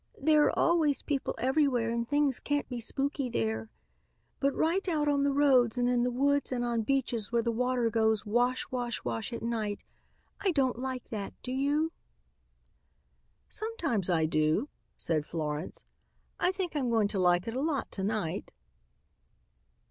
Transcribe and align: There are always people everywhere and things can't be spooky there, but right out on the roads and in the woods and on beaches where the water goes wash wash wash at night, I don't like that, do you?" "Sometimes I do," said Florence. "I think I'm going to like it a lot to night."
There 0.19 0.45
are 0.45 0.57
always 0.59 1.03
people 1.03 1.35
everywhere 1.37 1.91
and 1.91 2.09
things 2.09 2.39
can't 2.39 2.67
be 2.67 2.79
spooky 2.79 3.29
there, 3.29 3.69
but 4.39 4.51
right 4.55 4.87
out 4.87 5.07
on 5.07 5.21
the 5.23 5.29
roads 5.31 5.77
and 5.77 5.87
in 5.87 6.01
the 6.01 6.09
woods 6.09 6.51
and 6.51 6.65
on 6.65 6.81
beaches 6.81 7.31
where 7.31 7.43
the 7.43 7.51
water 7.51 7.87
goes 7.91 8.25
wash 8.25 8.65
wash 8.71 9.03
wash 9.03 9.31
at 9.31 9.43
night, 9.43 9.83
I 10.39 10.53
don't 10.53 10.79
like 10.79 11.07
that, 11.09 11.35
do 11.43 11.51
you?" 11.51 11.91
"Sometimes 13.47 14.09
I 14.09 14.25
do," 14.25 14.69
said 14.97 15.23
Florence. 15.23 15.83
"I 16.39 16.51
think 16.51 16.75
I'm 16.75 16.89
going 16.89 17.09
to 17.09 17.19
like 17.19 17.47
it 17.47 17.53
a 17.55 17.61
lot 17.61 17.91
to 17.91 18.03
night." 18.03 18.51